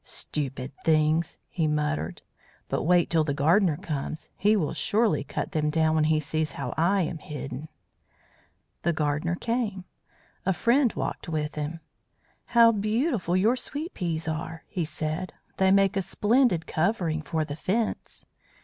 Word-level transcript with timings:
"Stupid 0.03 0.71
things!" 0.83 1.37
he 1.47 1.67
muttered. 1.67 2.23
"But 2.69 2.81
wait 2.85 3.07
till 3.11 3.23
the 3.23 3.35
gardener 3.35 3.77
comes. 3.77 4.29
He 4.35 4.55
will 4.57 4.73
surely 4.73 5.23
cut 5.23 5.51
them 5.51 5.69
down 5.69 5.93
when 5.93 6.05
he 6.05 6.19
sees 6.19 6.53
how 6.53 6.73
I 6.75 7.01
am 7.03 7.19
hidden." 7.19 7.69
The 8.81 8.93
gardener 8.93 9.35
came. 9.35 9.85
A 10.43 10.53
friend 10.53 10.91
walked 10.93 11.29
with 11.29 11.53
him. 11.53 11.81
"How 12.45 12.71
beautiful 12.71 13.37
your 13.37 13.55
sweet 13.55 13.93
peas 13.93 14.27
are!" 14.27 14.63
he 14.67 14.85
said. 14.85 15.33
"They 15.57 15.69
make 15.69 15.95
a 15.95 16.01
splendid 16.01 16.65
covering 16.65 17.21
for 17.21 17.45
the 17.45 17.55
Fence." 17.55 18.25